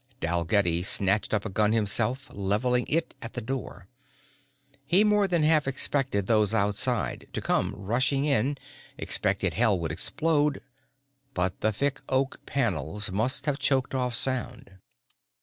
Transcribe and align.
Dalgetty 0.19 0.81
snatched 0.81 1.31
up 1.31 1.45
a 1.45 1.49
gun 1.51 1.69
for 1.69 1.75
himself, 1.75 2.27
leveling 2.33 2.87
it 2.87 3.13
at 3.21 3.33
the 3.33 3.39
door. 3.41 3.87
He 4.87 5.03
more 5.03 5.27
than 5.27 5.43
half 5.43 5.67
expected 5.67 6.25
those 6.25 6.55
outside 6.55 7.27
to 7.33 7.39
come 7.39 7.75
rushing 7.77 8.25
in, 8.25 8.57
expected 8.97 9.53
hell 9.53 9.77
would 9.79 9.91
explode. 9.91 10.63
But 11.35 11.61
the 11.61 11.71
thick 11.71 12.01
oak 12.09 12.43
panels 12.47 13.11
must 13.11 13.45
have 13.45 13.59
choked 13.59 13.93
off 13.93 14.15
sound. 14.15 14.79